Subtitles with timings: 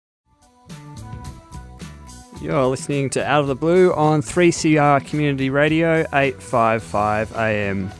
[2.42, 7.92] You're listening to Out of the Blue on 3CR Community Radio 855 AM.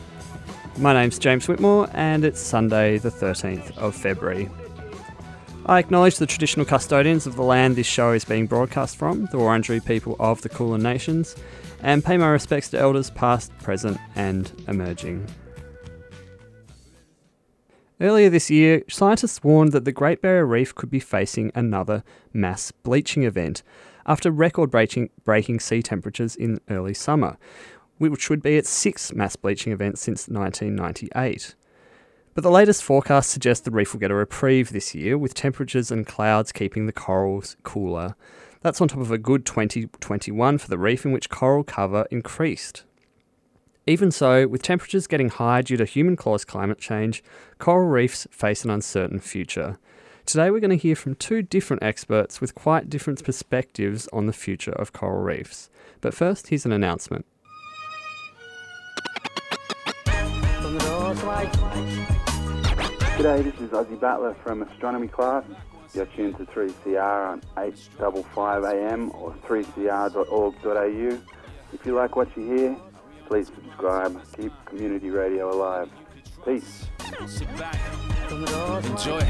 [0.78, 4.48] My name's James Whitmore and it's Sunday, the 13th of February.
[5.66, 9.36] I acknowledge the traditional custodians of the land this show is being broadcast from, the
[9.36, 11.36] Wurundjeri people of the Kulin Nations,
[11.82, 15.26] and pay my respects to elders past, present, and emerging.
[18.00, 22.72] Earlier this year, scientists warned that the Great Barrier Reef could be facing another mass
[22.72, 23.62] bleaching event
[24.06, 27.36] after record breaking sea temperatures in early summer,
[28.08, 31.54] which would be its sixth mass bleaching event since 1998.
[32.34, 35.90] But the latest forecasts suggest the reef will get a reprieve this year, with temperatures
[35.90, 38.14] and clouds keeping the corals cooler.
[38.62, 42.84] That's on top of a good 2021 for the reef, in which coral cover increased.
[43.86, 47.24] Even so, with temperatures getting high due to human caused climate change,
[47.58, 49.78] coral reefs face an uncertain future.
[50.26, 54.32] Today, we're going to hear from two different experts with quite different perspectives on the
[54.32, 55.70] future of coral reefs.
[56.00, 57.26] But first, here's an announcement.
[63.20, 65.44] G'day, this is Ozi Batla from Astronomy Class.
[65.92, 71.18] You're tuned to 3CR on 855 AM or 3cr.org.au.
[71.72, 72.76] If you like what you hear,
[73.28, 74.20] please subscribe.
[74.36, 75.90] Keep community radio alive.
[76.44, 76.86] Peace.
[78.30, 79.20] Enjoy.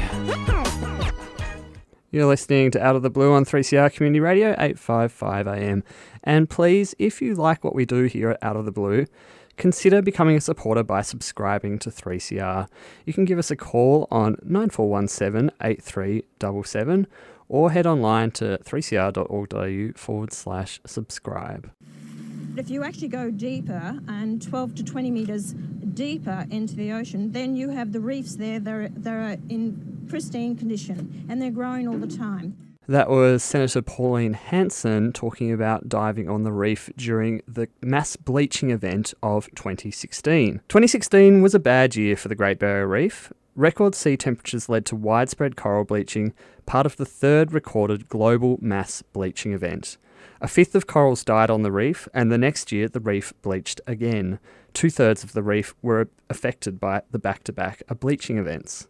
[2.11, 5.83] You're listening to Out of the Blue on 3CR Community Radio, 855 AM.
[6.23, 9.05] And please, if you like what we do here at Out of the Blue,
[9.57, 12.67] consider becoming a supporter by subscribing to 3CR.
[13.05, 17.07] You can give us a call on 9417 8377
[17.49, 21.69] or head online to 3cr.org.au forward slash subscribe.
[22.57, 25.53] If you actually go deeper and 12 to 20 metres
[25.93, 30.05] deeper into the ocean, then you have the reefs there that are, that are in
[30.09, 32.70] pristine condition and they're growing all the time.
[32.87, 38.71] That was Senator Pauline Hanson talking about diving on the reef during the mass bleaching
[38.71, 40.61] event of 2016.
[40.67, 43.31] 2016 was a bad year for the Great Barrier Reef.
[43.55, 46.33] Record sea temperatures led to widespread coral bleaching,
[46.65, 49.97] part of the third recorded global mass bleaching event.
[50.41, 53.79] A fifth of corals died on the reef, and the next year the reef bleached
[53.85, 54.39] again.
[54.73, 58.87] Two thirds of the reef were affected by the back to back bleaching events.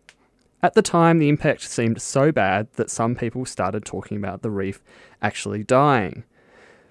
[0.63, 4.51] At the time, the impact seemed so bad that some people started talking about the
[4.51, 4.83] reef
[5.21, 6.23] actually dying.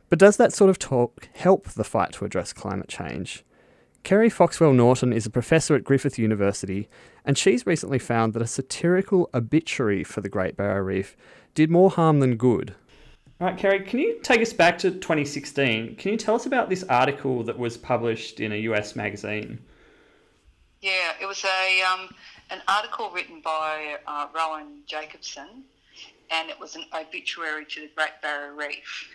[0.09, 3.45] But does that sort of talk help the fight to address climate change?
[4.03, 6.89] Kerrie Foxwell Norton is a professor at Griffith University,
[7.25, 11.17] and she's recently found that a satirical obituary for the Great Barrier Reef
[11.55, 12.75] did more harm than good.
[13.41, 15.97] All right, Kerrie, can you take us back to 2016?
[15.97, 19.61] Can you tell us about this article that was published in a US magazine?
[20.81, 22.09] Yeah, it was a um,
[22.51, 25.65] an article written by uh, Rowan Jacobsen,
[26.31, 29.09] and it was an obituary to the Great Barrier Reef.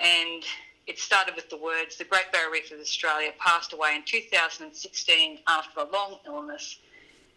[0.00, 0.42] And
[0.86, 5.38] it started with the words The Great Barrier Reef of Australia passed away in 2016
[5.48, 6.78] after a long illness.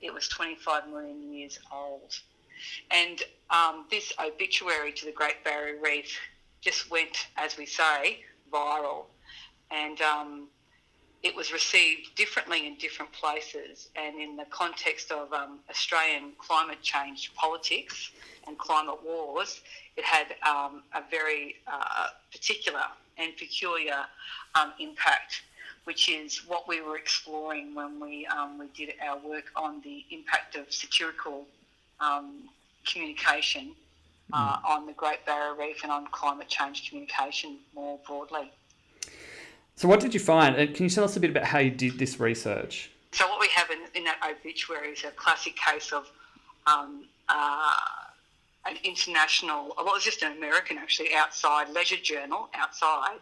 [0.01, 2.13] It was 25 million years old.
[2.91, 6.17] And um, this obituary to the Great Barrier Reef
[6.61, 8.19] just went, as we say,
[8.51, 9.05] viral.
[9.71, 10.47] And um,
[11.27, 16.81] it was received differently in different places and in the context of um, Australian climate
[16.81, 18.11] change politics
[18.47, 19.59] and climate wars,
[19.97, 22.85] it had um, a very uh, particular
[23.17, 24.05] and peculiar
[24.55, 25.41] um, impact,
[25.83, 30.05] which is what we were exploring when we, um, we did our work on the
[30.11, 31.45] impact of satirical
[31.99, 32.43] um,
[32.85, 33.71] communication
[34.31, 34.65] uh, mm.
[34.65, 38.49] on the Great Barrier Reef and on climate change communication more broadly.
[39.77, 40.55] So, what did you find?
[40.55, 42.89] And can you tell us a bit about how you did this research?
[43.11, 46.09] So, what we have in, in that obituary is a classic case of
[46.65, 47.75] um, uh,
[48.65, 53.19] an international, well, it was just an American actually, outside leisure journal outside.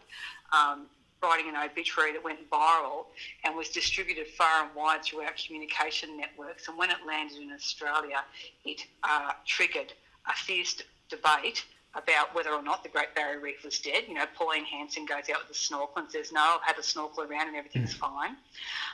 [0.52, 0.86] Um,
[1.22, 3.06] writing an obituary that went viral
[3.44, 6.68] and was distributed far and wide through our communication networks.
[6.68, 8.22] And when it landed in Australia,
[8.64, 9.92] it uh, triggered
[10.28, 11.64] a fierce debate
[11.96, 14.04] about whether or not the Great Barrier Reef was dead.
[14.06, 16.82] You know, Pauline Hanson goes out with a snorkel and says, "No, I've had a
[16.82, 17.98] snorkel around and everything's mm.
[17.98, 18.36] fine."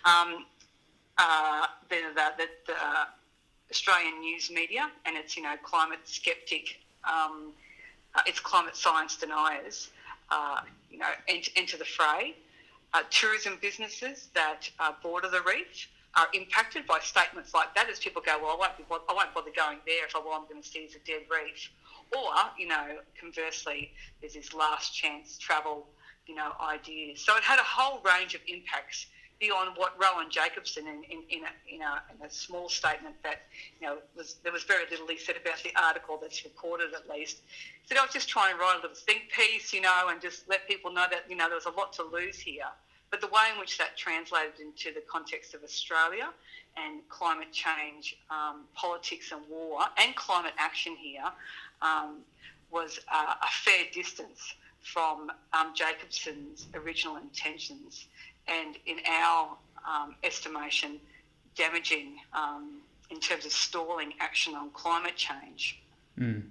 [0.04, 0.46] Um,
[1.18, 2.74] uh, the, the, the,
[3.70, 7.52] Australian news media and its you know climate skeptic, um,
[8.14, 9.90] uh, its climate science deniers,
[10.30, 10.60] uh,
[10.90, 12.34] you know, enter, enter the fray.
[12.94, 14.68] Uh, tourism businesses that
[15.02, 18.76] border the reef are impacted by statements like that as people go, well, I won't,
[18.76, 21.22] be, I won't bother going there if all I'm going to see is a dead
[21.30, 21.70] reef.
[22.16, 25.86] Or, you know, conversely, there's this last chance travel,
[26.26, 27.20] you know, ideas.
[27.24, 29.06] So it had a whole range of impacts
[29.40, 33.42] beyond what Rowan Jacobsen, in, in, in, a, in, a, in a small statement that,
[33.80, 37.10] you know, was there was very little he said about the article that's recorded at
[37.10, 37.38] least.
[37.86, 40.48] Said, I was just trying to write a little think piece, you know, and just
[40.48, 42.70] let people know that, you know, there was a lot to lose here.
[43.10, 46.28] But the way in which that translated into the context of Australia
[46.76, 51.24] and climate change, um, politics and war, and climate action here
[51.82, 52.18] um,
[52.70, 58.06] was uh, a fair distance from um, Jacobsen's original intentions,
[58.48, 60.98] and in our um, estimation,
[61.56, 62.80] damaging um,
[63.10, 65.80] in terms of stalling action on climate change.
[66.18, 66.42] Mm.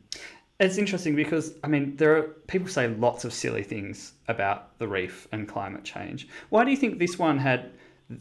[0.59, 4.88] It's interesting because I mean there are people say lots of silly things about the
[4.88, 6.27] reef and climate change.
[6.50, 7.71] Why do you think this one had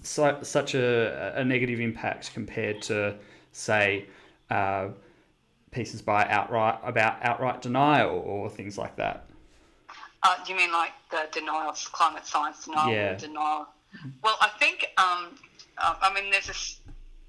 [0.02, 3.16] so, such a, a negative impact compared to
[3.52, 4.06] say
[4.50, 4.88] uh,
[5.70, 9.26] pieces by outright about outright denial or things like that?
[10.22, 13.14] Uh, do you mean like the denial, of climate science denial, yeah.
[13.14, 13.66] denial?
[14.22, 15.34] Well, I think um,
[15.78, 16.54] uh, I mean there's a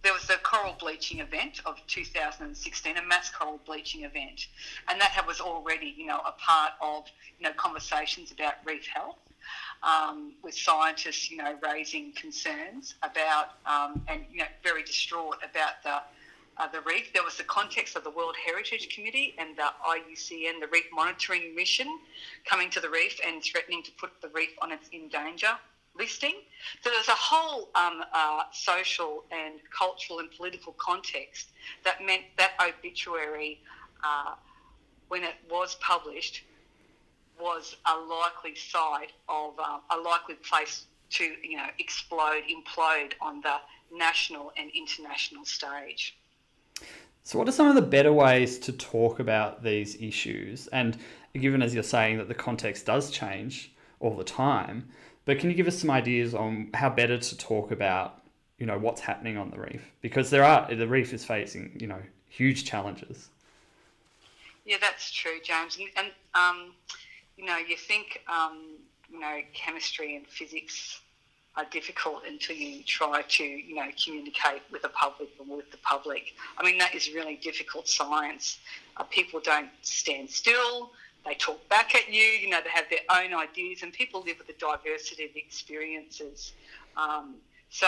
[0.03, 4.47] there was a coral bleaching event of 2016, a mass coral bleaching event,
[4.89, 7.05] and that was already, you know, a part of,
[7.39, 9.17] you know, conversations about reef health.
[9.83, 15.81] Um, with scientists, you know, raising concerns about um, and you know very distraught about
[15.83, 16.03] the
[16.57, 17.11] uh, the reef.
[17.13, 21.55] There was the context of the World Heritage Committee and the IUCN, the reef monitoring
[21.55, 21.87] mission,
[22.45, 25.57] coming to the reef and threatening to put the reef on its in danger
[25.97, 26.35] listing.
[26.83, 31.49] So there's a whole um, uh, social and cultural and political context
[31.83, 33.59] that meant that obituary,
[34.03, 34.35] uh,
[35.09, 36.43] when it was published,
[37.41, 43.41] was a likely site of uh, a likely place to you know explode, implode on
[43.41, 43.55] the
[43.91, 46.17] national and international stage.
[47.23, 50.67] So, what are some of the better ways to talk about these issues?
[50.67, 50.97] And
[51.33, 54.89] given as you're saying that the context does change all the time,
[55.25, 58.21] but can you give us some ideas on how better to talk about,
[58.57, 59.91] you know, what's happening on the reef?
[60.01, 63.29] Because there are the reef is facing, you know, huge challenges.
[64.65, 65.77] Yeah, that's true, James.
[65.77, 66.73] And, and um,
[67.37, 68.77] you know, you think, um,
[69.09, 71.01] you know, chemistry and physics
[71.57, 75.77] are difficult until you try to, you know, communicate with the public and with the
[75.77, 76.33] public.
[76.57, 78.59] I mean, that is really difficult science.
[78.95, 80.91] Uh, people don't stand still
[81.25, 82.23] they talk back at you.
[82.23, 86.53] You know, they have their own ideas, and people live with a diversity of experiences.
[86.97, 87.35] Um,
[87.69, 87.87] so,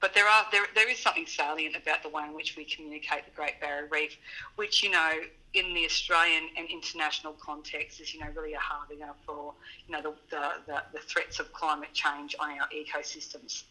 [0.00, 3.24] but there are there, there is something salient about the way in which we communicate
[3.24, 4.16] the Great Barrier Reef,
[4.56, 5.12] which you know
[5.54, 9.52] in the Australian and international context is you know really a harbinger for
[9.86, 10.14] you know the,
[10.66, 13.64] the, the, threats of climate change on our ecosystems.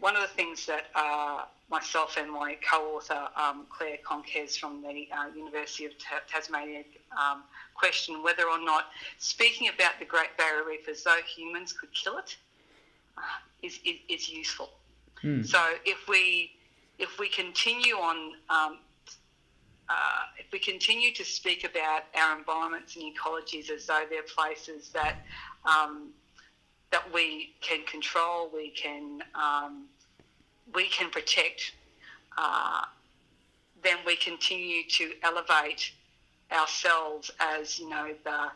[0.00, 5.08] One of the things that uh, myself and my co-author um, Claire Konkes from the
[5.16, 5.92] uh, University of
[6.28, 6.82] Tasmania
[7.12, 7.44] um,
[7.74, 8.86] question whether or not
[9.18, 12.36] speaking about the Great Barrier Reef as though humans could kill it
[13.16, 13.20] uh,
[13.62, 14.70] is, is, is, useful.
[15.22, 15.46] Mm.
[15.46, 16.52] So if we
[16.98, 18.78] if we continue on um,
[19.88, 24.90] uh, if we continue to speak about our environments and ecologies as though they're places
[24.90, 25.16] that
[25.64, 26.10] um,
[26.90, 29.86] that we can control, we can um,
[30.74, 31.72] we can protect,
[32.36, 32.82] uh,
[33.82, 35.92] then we continue to elevate
[36.52, 38.50] ourselves as you know the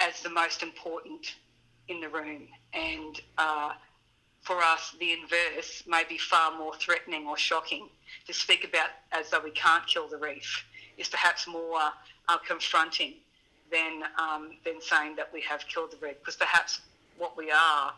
[0.00, 1.34] as the most important
[1.88, 3.72] in the room, and uh,
[4.46, 7.88] for us, the inverse may be far more threatening or shocking.
[8.28, 10.64] To speak about as though we can't kill the reef
[10.96, 11.80] is perhaps more
[12.28, 13.14] uh, confronting
[13.72, 16.80] than um, than saying that we have killed the reef, because perhaps
[17.18, 17.92] what we are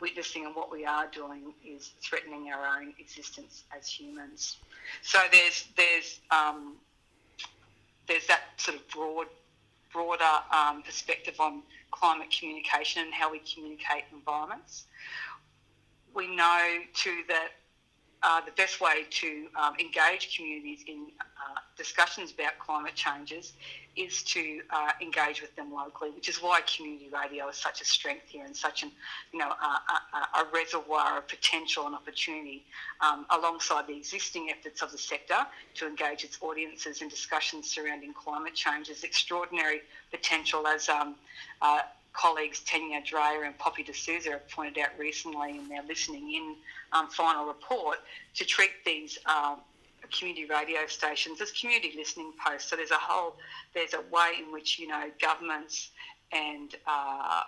[0.00, 4.56] witnessing and what we are doing is threatening our own existence as humans.
[5.02, 6.76] So there's there's um,
[8.08, 9.26] there's that sort of broad
[9.92, 14.86] broader um, perspective on climate communication and how we communicate environments.
[16.14, 17.48] We know too that
[18.22, 23.54] uh, the best way to um, engage communities in uh, discussions about climate changes
[23.96, 27.84] is to uh, engage with them locally, which is why community radio is such a
[27.84, 28.92] strength here and such an,
[29.32, 32.64] you know, a, a, a reservoir of potential and opportunity
[33.00, 35.38] um, alongside the existing efforts of the sector
[35.74, 38.90] to engage its audiences in discussions surrounding climate change.
[39.02, 41.14] Extraordinary potential as um,
[41.62, 41.80] uh,
[42.12, 46.56] colleagues Tanja Dreher and Poppy de Souza have pointed out recently in their listening in
[46.92, 47.98] um, final report
[48.34, 49.58] to treat these um,
[50.16, 52.70] community radio stations as community listening posts.
[52.70, 53.36] So there's a whole,
[53.74, 55.90] there's a way in which you know governments
[56.32, 57.42] and uh,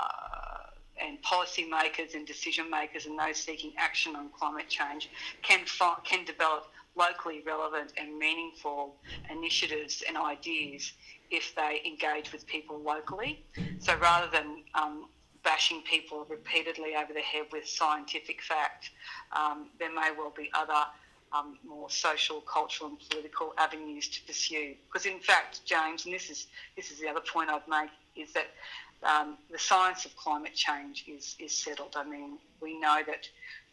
[1.01, 5.09] and policymakers and decision makers and those seeking action on climate change
[5.43, 8.97] can fi- can develop locally relevant and meaningful
[9.31, 10.93] initiatives and ideas
[11.31, 13.45] if they engage with people locally.
[13.79, 15.07] So rather than um,
[15.43, 18.91] bashing people repeatedly over the head with scientific fact,
[19.33, 20.85] um, there may well be other
[21.33, 24.75] um, more social, cultural, and political avenues to pursue.
[24.87, 28.35] Because in fact, James, and this is this is the other point I'd make, is
[28.35, 28.49] that
[29.03, 31.95] um, the science of climate change is is settled.
[31.97, 33.27] I mean, we know that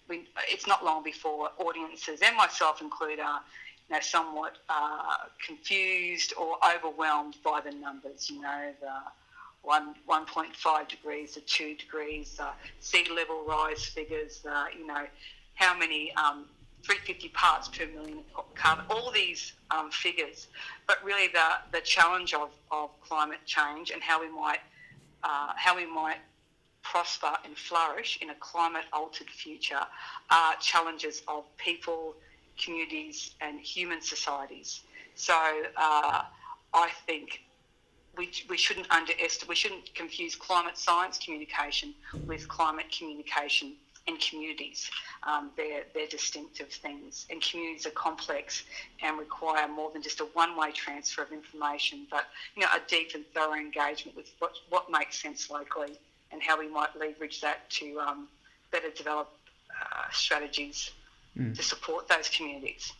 [0.09, 3.41] we, it's not long before audiences and myself included are
[3.89, 8.29] you know, somewhat uh, confused or overwhelmed by the numbers.
[8.29, 8.93] You know, the
[9.61, 14.45] one 1.5 degrees the two degrees, uh, sea level rise figures.
[14.49, 15.05] Uh, you know,
[15.55, 16.45] how many um,
[16.83, 18.19] 350 parts per million
[18.55, 20.47] carbon, all these um, figures.
[20.87, 24.59] But really, the, the challenge of, of climate change and how we might
[25.23, 26.17] uh, how we might
[26.83, 29.81] prosper and flourish in a climate altered future
[30.29, 32.15] are challenges of people,
[32.63, 34.81] communities, and human societies.
[35.15, 35.33] So
[35.77, 36.21] uh,
[36.73, 37.41] I think
[38.17, 41.93] we, we shouldn't underestimate, we shouldn't confuse climate science communication
[42.27, 43.75] with climate communication
[44.07, 44.89] and communities.
[45.23, 48.63] Um, they're, they're distinctive things, and communities are complex
[49.03, 53.11] and require more than just a one-way transfer of information, but you know a deep
[53.13, 55.99] and thorough engagement with what, what makes sense locally
[56.31, 58.27] and how we might leverage that to um,
[58.71, 59.31] better develop
[59.69, 60.91] uh, strategies
[61.37, 61.55] mm.
[61.55, 62.93] to support those communities.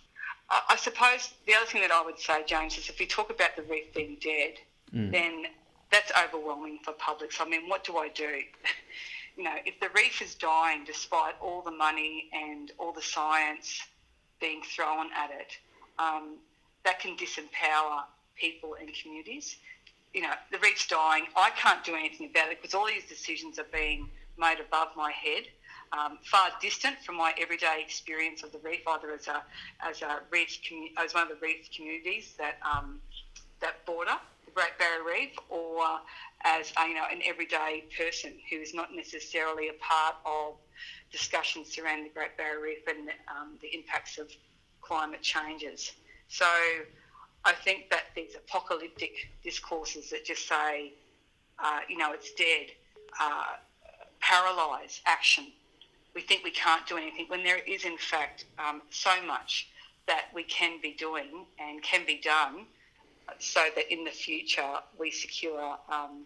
[0.49, 3.29] I, I, suppose the other thing that I would say, James, is if we talk
[3.29, 4.53] about the reef being dead,
[4.93, 5.11] mm.
[5.11, 5.45] then
[5.91, 7.37] that's overwhelming for publics.
[7.39, 8.41] I mean, what do I do?
[9.37, 13.81] you know, if the reef is dying despite all the money and all the science
[14.39, 15.57] being thrown at it,
[15.97, 16.37] um,
[16.83, 18.03] that can disempower
[18.35, 19.57] people and communities
[20.13, 21.25] you know, the reef's dying.
[21.35, 25.11] I can't do anything about it because all these decisions are being made above my
[25.11, 25.43] head,
[25.91, 29.43] um, far distant from my everyday experience of the reef, either as a
[29.81, 30.59] as a reef
[30.97, 32.99] as one of the reef communities that um,
[33.59, 34.17] that border
[34.49, 35.99] the Great Barrier Reef, or
[36.43, 40.55] as a, you know an everyday person who is not necessarily a part of
[41.11, 44.29] discussions surrounding the Great Barrier Reef and um, the impacts of
[44.81, 45.91] climate changes.
[46.27, 46.45] So
[47.45, 50.93] I think that these apocalyptic discourses that just say,
[51.57, 52.67] uh, you know, it's dead,
[53.19, 53.55] uh,
[54.19, 55.45] paralyse action.
[56.15, 59.69] We think we can't do anything when there is, in fact, um, so much
[60.07, 62.65] that we can be doing and can be done
[63.37, 66.25] so that in the future we secure um,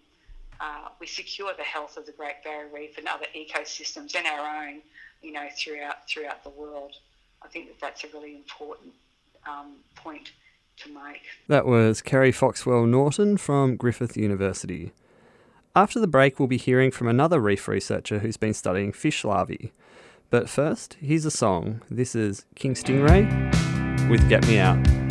[0.62, 4.66] uh, we secure the health of the Great Barrier Reef and other ecosystems and our
[4.66, 4.82] own,
[5.22, 6.94] you know, throughout throughout the world.
[7.42, 8.94] I think that that's a really important
[9.46, 10.32] um, point
[10.78, 11.22] to make.
[11.48, 14.92] That was Kerrie Foxwell Norton from Griffith University.
[15.76, 19.74] After the break, we'll be hearing from another reef researcher who's been studying fish larvae.
[20.30, 21.82] But first, here's a song.
[21.90, 25.03] This is King Stingray with Get Me Out.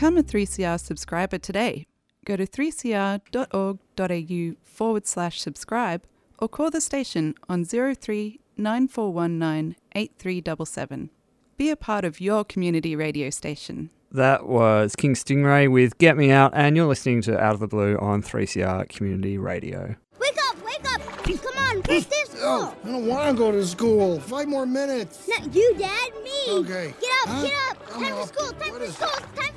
[0.00, 1.84] Become a 3CR subscriber today.
[2.24, 6.04] Go to 3cr.org.au forward slash subscribe
[6.38, 11.10] or call the station on 03 9419 8377.
[11.58, 13.90] Be a part of your community radio station.
[14.10, 17.68] That was King Stingray with Get Me Out, and you're listening to Out of the
[17.68, 19.96] Blue on 3CR Community Radio.
[20.18, 21.02] Wake up, wake up!
[21.24, 22.38] Come on, what's this for?
[22.40, 24.18] Oh, I don't want to go to school.
[24.18, 25.28] Five more minutes.
[25.28, 26.30] Not you, Dad, me.
[26.48, 26.94] Okay.
[26.98, 27.42] Get up, Huh?
[27.42, 27.76] get up.
[27.94, 28.20] I'm time up.
[28.20, 29.49] for school, time for school, time for school, time for school.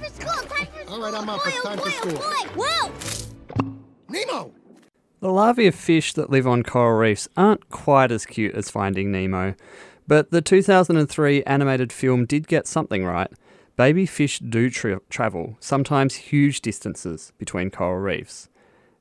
[0.93, 1.43] All right, I'm up.
[1.43, 2.19] Boy, It's oh time boy, for school.
[2.21, 2.63] Oh boy.
[2.63, 3.71] Whoa!
[4.09, 4.53] Nemo!
[5.21, 9.11] The larvae of fish that live on coral reefs aren't quite as cute as Finding
[9.11, 9.55] Nemo,
[10.07, 13.31] but the 2003 animated film did get something right.
[13.75, 18.49] Baby fish do tra- travel, sometimes huge distances, between coral reefs.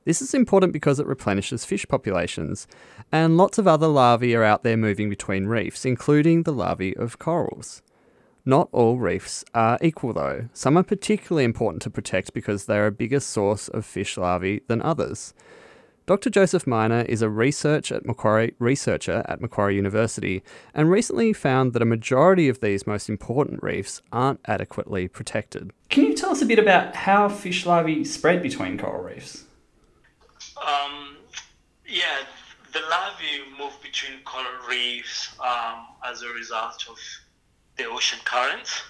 [0.03, 2.65] This is important because it replenishes fish populations,
[3.11, 7.19] and lots of other larvae are out there moving between reefs, including the larvae of
[7.19, 7.83] corals.
[8.45, 10.49] Not all reefs are equal though.
[10.53, 14.61] Some are particularly important to protect because they are a bigger source of fish larvae
[14.67, 15.33] than others.
[16.05, 16.29] Dr.
[16.29, 21.81] Joseph Maina is a research at Macquarie, researcher at Macquarie University and recently found that
[21.81, 25.71] a majority of these most important reefs aren't adequately protected.
[25.89, 29.45] Can you tell us a bit about how fish larvae spread between coral reefs?
[30.57, 31.15] Um,
[31.87, 32.23] yeah,
[32.73, 36.97] the larvae move between coral reefs um, as a result of
[37.77, 38.81] the ocean currents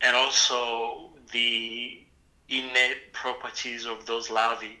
[0.00, 2.00] and also the
[2.48, 4.78] innate properties of those larvae.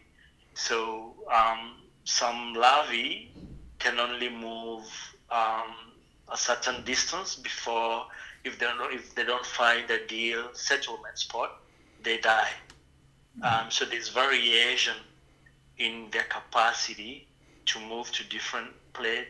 [0.54, 3.30] So um, some larvae
[3.78, 4.84] can only move
[5.30, 5.74] um,
[6.30, 8.06] a certain distance before,
[8.44, 11.60] if they don't, if they don't find a deal settlement spot,
[12.02, 12.50] they die.
[13.42, 14.94] Um, so there's variation
[15.78, 17.26] in their capacity
[17.66, 19.26] to move to different play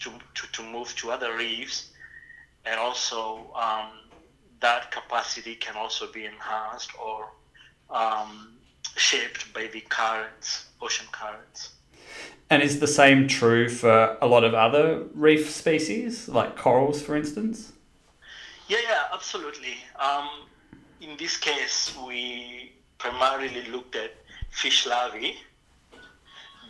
[0.00, 1.92] to, to, to move to other reefs
[2.66, 3.90] and also um,
[4.60, 7.30] that capacity can also be enhanced or
[7.90, 8.54] um,
[8.96, 11.70] shaped by the currents ocean currents
[12.50, 17.16] And is the same true for a lot of other reef species, like corals, for
[17.16, 17.72] instance?
[18.68, 19.76] Yeah, yeah, absolutely.
[19.98, 20.28] Um,
[21.00, 24.12] in this case, we primarily looked at
[24.50, 25.36] fish larvae,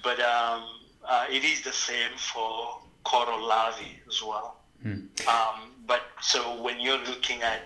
[0.03, 0.65] but um,
[1.05, 4.56] uh, it is the same for coral larvae as well.
[4.85, 7.63] Um, but so when you're looking at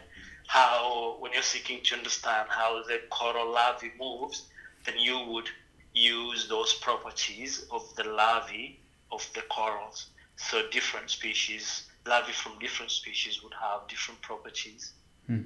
[0.47, 4.47] how, when you're seeking to understand how the coral larvae moves,
[4.85, 5.49] then you would
[5.95, 8.81] use those properties of the larvae
[9.13, 10.07] of the corals.
[10.37, 14.93] So different species, larvae from different species would have different properties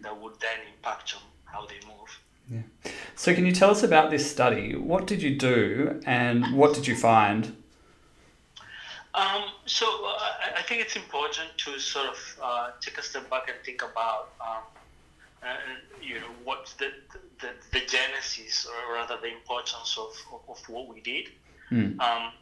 [0.02, 2.20] that would then impact on how they move.
[2.50, 2.92] Yeah.
[3.16, 4.74] So, can you tell us about this study?
[4.74, 7.56] What did you do and what did you find?
[9.14, 13.30] Um, so uh, I- I think it's important to sort of uh, take a step
[13.30, 14.62] back and think about, um,
[15.42, 15.56] uh,
[16.02, 16.90] you know, what's the,
[17.40, 21.28] the the genesis or rather the importance of, of, of what we did.
[22.00, 22.32] Um,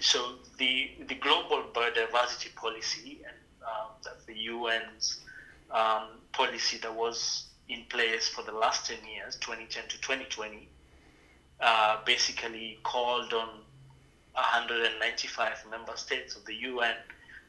[0.00, 5.20] so the the global biodiversity policy and uh, that's the UN's
[5.70, 10.68] um, policy that was in place for the last 10 years, 2010 to 2020,
[11.60, 13.48] uh, basically called on
[14.34, 16.94] 195 member states of the UN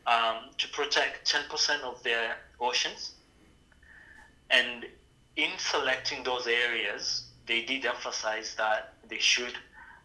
[0.06, 3.12] um, to protect 10% of their oceans.
[4.50, 4.86] And
[5.36, 9.54] in selecting those areas, they did emphasize that they should.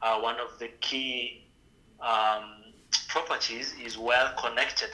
[0.00, 1.44] Uh, one of the key
[2.00, 2.62] um,
[3.08, 4.90] properties is well connected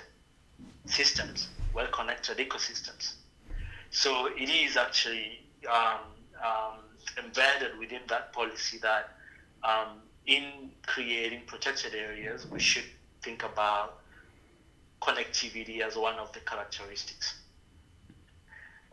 [0.86, 3.14] systems, well connected ecosystems.
[3.90, 6.00] So it is actually um,
[6.44, 6.78] um,
[7.22, 9.10] embedded within that policy that
[9.62, 12.84] um, in creating protected areas, we should
[13.22, 14.00] think about
[15.00, 17.34] connectivity as one of the characteristics.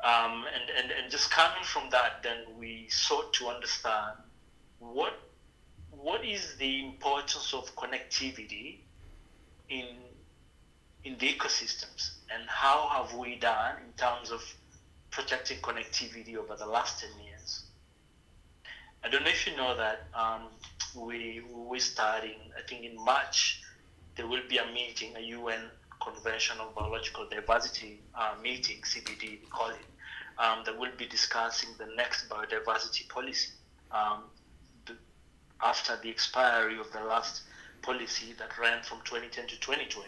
[0.04, 4.18] Um, and, and, and just coming from that, then we sought to understand
[4.80, 5.14] what
[5.92, 8.78] what is the importance of connectivity
[9.70, 9.86] in
[11.04, 14.42] in the ecosystems and how have we done in terms of
[15.12, 17.64] protecting connectivity over the last 10 years.
[19.04, 20.44] I don't know if you know that um,
[20.96, 23.62] we we're starting, I think in March,
[24.16, 25.70] there will be a meeting, a UN
[26.02, 29.86] Convention on Biological Diversity uh, meeting, CBD we call it,
[30.38, 33.52] um, that will be discussing the next biodiversity policy
[33.92, 34.24] um,
[34.86, 34.94] the,
[35.64, 37.44] after the expiry of the last
[37.82, 40.08] policy that ran from 2010 to 2020.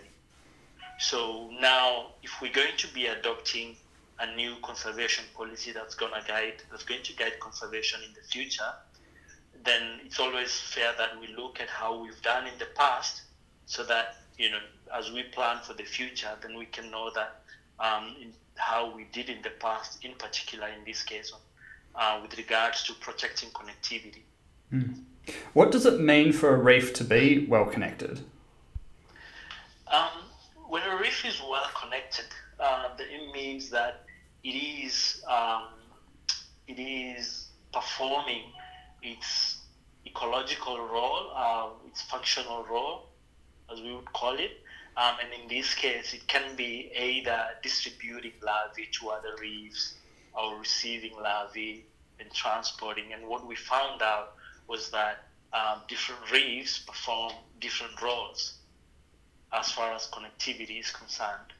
[0.99, 3.75] So now, if we're going to be adopting
[4.19, 8.71] a new conservation policy that's to guide that's going to guide conservation in the future,
[9.63, 13.21] then it's always fair that we look at how we've done in the past,
[13.65, 14.59] so that you know,
[14.93, 17.41] as we plan for the future, then we can know that
[17.79, 18.15] um,
[18.55, 21.31] how we did in the past, in particular in this case,
[21.95, 24.23] uh, with regards to protecting connectivity.
[24.71, 25.03] Mm.
[25.53, 28.19] What does it mean for a reef to be well connected?
[29.87, 30.09] Um,
[30.67, 32.25] when a reef is well connected,
[32.59, 34.05] uh, it means that
[34.43, 35.67] it is um,
[36.67, 38.43] it is performing
[39.03, 39.57] its
[40.05, 43.09] ecological role, uh, its functional role,
[43.71, 44.61] as we would call it.
[44.95, 49.95] Um, and in this case, it can be either distributing larvae to other reefs
[50.33, 51.85] or receiving larvae
[52.19, 53.13] and transporting.
[53.13, 54.35] And what we found out
[54.67, 58.55] was that um, different reefs perform different roles
[59.51, 61.53] as far as connectivity is concerned.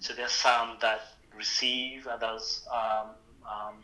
[0.00, 1.00] So there's some that
[1.36, 3.08] receive, others um,
[3.44, 3.74] um,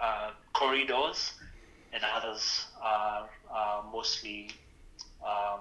[0.00, 1.32] uh, corridors,
[1.92, 4.50] and others are, are mostly
[5.24, 5.60] um,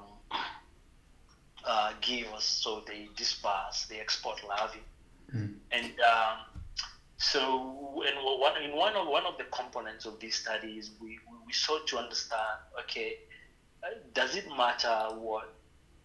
[1.65, 4.79] uh, give us, so they disperse, they export larvae.
[5.35, 5.55] Mm.
[5.71, 6.61] And um,
[7.17, 11.19] so, and one, in one of, one of the components of this study is we,
[11.45, 13.17] we sought to understand, okay,
[13.83, 15.53] uh, does it matter what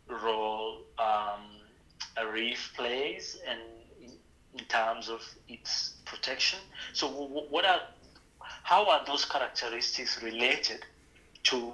[0.09, 1.41] role um,
[2.17, 3.61] a reef plays and
[4.03, 4.11] in,
[4.59, 6.59] in, terms of its protection?
[6.93, 7.81] So what are,
[8.65, 10.85] how are those characteristics related
[11.45, 11.73] to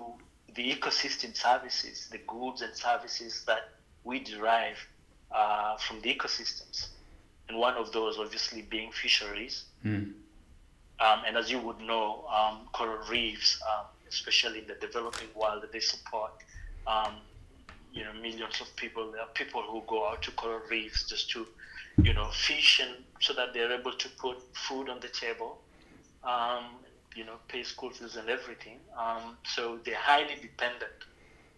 [0.56, 3.70] the ecosystem services, the goods and services that
[4.02, 4.76] we derive
[5.30, 6.88] uh, from the ecosystems.
[7.48, 9.66] And one of those, obviously, being fisheries.
[9.84, 10.14] Mm.
[10.98, 15.64] Um, and as you would know, um, coral reefs, um, especially in the developing world,
[15.72, 16.32] they support
[16.88, 17.14] um,
[17.92, 19.12] you know millions of people.
[19.12, 21.46] There are people who go out to coral reefs just to
[22.02, 25.58] you know fish and so that they're able to put food on the table.
[26.24, 26.64] Um,
[27.16, 28.78] you know, pay school fees and everything.
[28.96, 30.92] Um, so they're highly dependent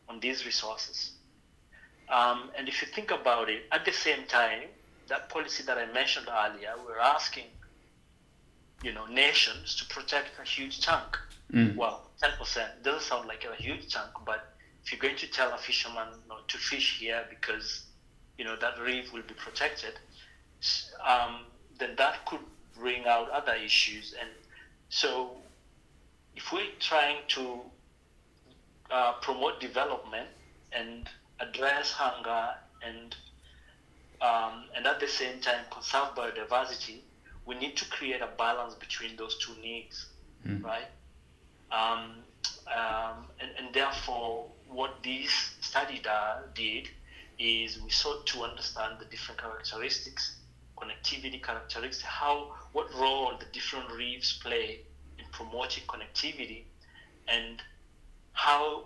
[0.09, 1.13] on these resources.
[2.09, 4.69] Um, and if you think about it, at the same time,
[5.09, 7.45] that policy that I mentioned earlier, we're asking,
[8.83, 11.19] you know, nations to protect a huge chunk.
[11.53, 11.77] Mm.
[11.77, 15.59] Well, 10% doesn't sound like a huge chunk, but if you're going to tell a
[15.59, 17.85] fisherman not to fish here because,
[18.39, 19.95] you know, that reef will be protected,
[21.07, 21.41] um,
[21.79, 22.41] then that could
[22.79, 24.15] bring out other issues.
[24.19, 24.31] And
[24.93, 25.31] so
[26.37, 27.61] if we're trying to
[28.91, 30.29] uh, promote development
[30.71, 31.09] and
[31.41, 32.51] address hunger
[32.87, 33.17] and
[34.21, 36.99] um, and at the same time conserve biodiversity,
[37.47, 40.07] we need to create a balance between those two needs,
[40.47, 40.63] mm.
[40.63, 40.91] right?
[41.73, 42.17] Um,
[42.69, 46.89] um, and, and, therefore, what this study da- did
[47.39, 50.37] is we sought to understand the different characteristics,
[50.83, 54.81] connectivity characteristics, how what role the different reefs play
[55.19, 56.63] in promoting connectivity,
[57.29, 57.63] and
[58.33, 58.85] how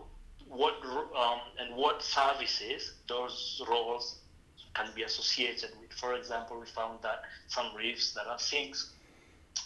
[0.49, 0.75] what
[1.17, 4.17] um, and what services those roles
[4.75, 5.93] can be associated with.
[5.99, 8.93] For example, we found that some reefs that are sinks,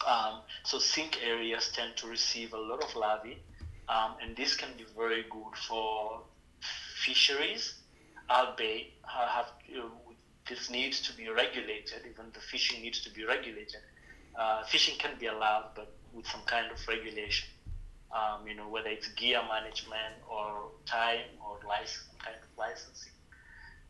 [0.07, 3.39] um, so sink areas tend to receive a lot of larvae,
[3.89, 6.21] um, and this can be very good for
[7.05, 7.75] fisheries,
[8.31, 9.47] albeit have,
[10.51, 12.01] this needs to be regulated.
[12.11, 13.81] Even the fishing needs to be regulated.
[14.39, 17.49] Uh, fishing can be allowed, but with some kind of regulation
[18.13, 23.13] um, you know, whether it's gear management or time or license, kind of licensing.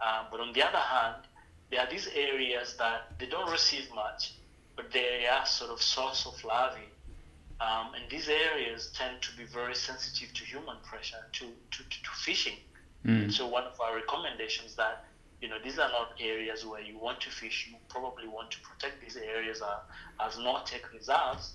[0.05, 1.25] Um, but on the other hand,
[1.71, 4.35] there are these areas that they don't receive much,
[4.77, 6.89] but they are sort of source of larvae
[7.61, 12.03] Um, and these areas tend to be very sensitive to human pressure, to, to, to,
[12.07, 12.57] to fishing.
[13.05, 13.33] Mm.
[13.33, 15.05] So one of our recommendations that
[15.41, 17.69] you know these are not areas where you want to fish.
[17.71, 19.81] You probably want to protect these areas are,
[20.21, 21.55] as no-take reserves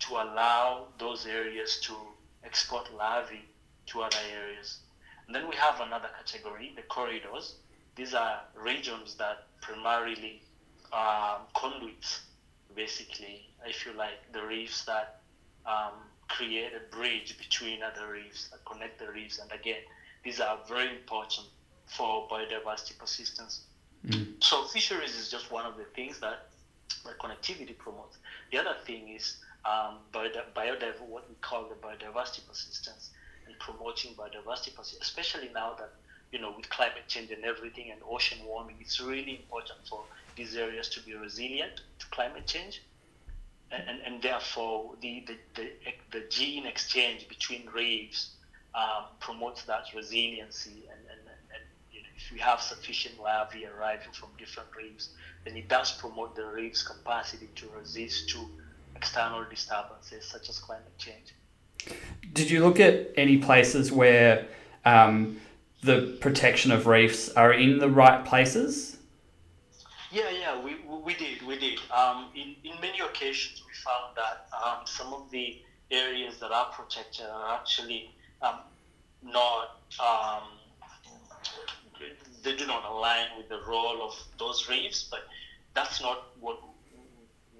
[0.00, 1.94] to allow those areas to
[2.44, 3.44] export larvae
[3.86, 4.78] to other areas.
[5.26, 7.56] And then we have another category, the corridors.
[7.96, 10.42] These are regions that primarily
[10.92, 12.22] um, conduits,
[12.74, 15.20] basically, if you like, the reefs that
[15.66, 15.92] um,
[16.28, 19.38] create a bridge between other reefs that connect the reefs.
[19.38, 19.82] And again,
[20.24, 21.48] these are very important
[21.96, 23.60] for biodiversity persistence.
[24.06, 24.42] Mm.
[24.42, 26.46] So fisheries is just one of the things that,
[27.04, 28.16] that connectivity promotes.
[28.52, 33.10] The other thing is um, biodiv- biodiv- what we call the biodiversity persistence
[33.46, 35.90] and promoting biodiversity persistence, especially now that
[36.32, 40.04] you know with climate change and everything and ocean warming, it's really important for
[40.36, 42.82] these areas to be resilient to climate change.
[43.72, 45.70] And, and, and therefore, the, the, the,
[46.10, 48.30] the gene exchange between reefs
[48.74, 50.70] um, promotes that resiliency.
[50.70, 50.99] And, and, and you know,
[52.30, 55.10] if we have sufficient larvae arriving from different reefs,
[55.44, 58.48] then it does promote the reef's capacity to resist to
[58.94, 61.34] external disturbances such as climate change.
[62.32, 64.46] Did you look at any places where
[64.84, 65.40] um,
[65.82, 68.98] the protection of reefs are in the right places?
[70.12, 71.78] Yeah, yeah, we, we did, we did.
[71.90, 76.66] Um, in, in many occasions, we found that um, some of the areas that are
[76.66, 78.10] protected are actually
[78.42, 78.58] um,
[79.22, 80.42] not, um,
[82.42, 85.20] they do not align with the role of those reefs, but
[85.74, 86.58] that's not what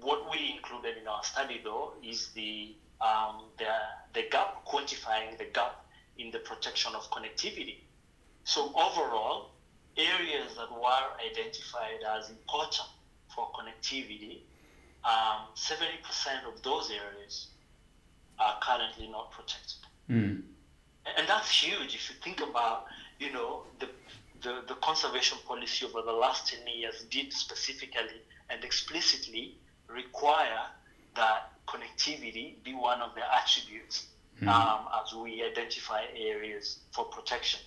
[0.01, 3.65] what we included in our study though is the um, the,
[4.13, 5.85] the gap quantifying the gap
[6.17, 7.77] in the protection of connectivity.
[8.43, 9.51] So overall,
[9.97, 12.87] areas that were identified as important
[13.33, 14.41] for connectivity,
[15.03, 17.47] um, 70% of those areas
[18.39, 19.79] are currently not protected.
[20.09, 20.41] Mm.
[21.17, 22.85] And that's huge if you think about,
[23.19, 23.87] you know, the,
[24.41, 29.55] the, the conservation policy over the last 10 years did specifically and explicitly
[29.87, 30.67] require
[31.15, 34.07] that connectivity be one of the attributes
[34.41, 34.47] Mm.
[34.47, 37.59] um, as we identify areas for protection.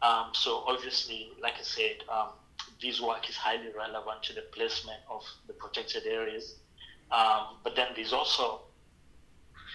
[0.00, 2.28] Um, so obviously, like I said, um,
[2.80, 6.54] this work is highly relevant to the placement of the protected areas.
[7.10, 8.60] Um, but then there's also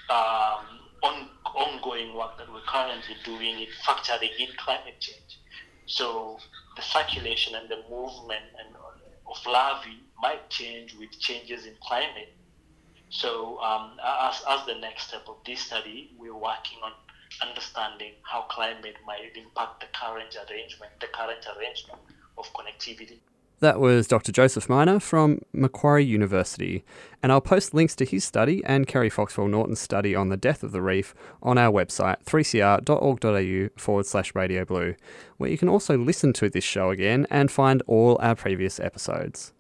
[0.10, 5.40] um, on, ongoing work that we're currently doing in factoring in climate change.
[5.90, 6.38] So
[6.76, 8.76] the circulation and the movement and
[9.28, 12.32] of larvae might change with changes in climate.
[13.10, 16.92] So um, as, as the next step of this study, we're working on
[17.42, 22.00] understanding how climate might impact the current arrangement, the current arrangement
[22.38, 23.18] of connectivity.
[23.62, 24.32] That was Dr.
[24.32, 26.86] Joseph Maina from Macquarie University,
[27.22, 30.64] and I'll post links to his study and Kerrie Foxwell Norton's study on the death
[30.64, 34.96] of the reef on our website 3cr.org.au forward slash radio blue,
[35.36, 39.52] where you can also listen to this show again and find all our previous episodes.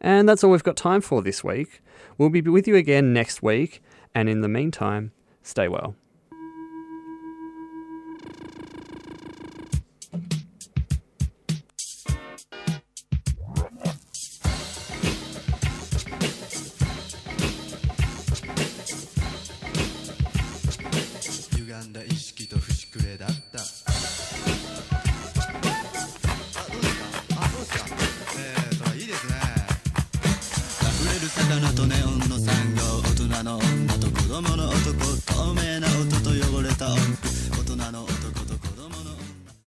[0.00, 1.82] And that's all we've got time for this week.
[2.16, 3.82] We'll be with you again next week,
[4.14, 5.94] and in the meantime, stay well.